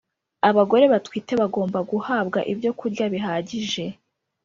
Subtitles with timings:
[0.49, 3.85] abagore batwite bagomba guhabwa ibyo kurya bihagije.